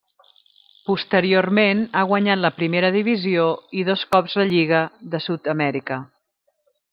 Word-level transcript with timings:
Posteriorment 0.85 1.83
ha 1.99 2.05
guanyat 2.11 2.41
la 2.45 2.51
primera 2.61 2.91
divisió 2.95 3.45
i 3.83 3.85
dos 3.91 4.07
cops 4.17 4.39
la 4.41 4.47
Lliga 4.55 4.81
de 5.13 5.21
Sud-amèrica. 5.27 6.01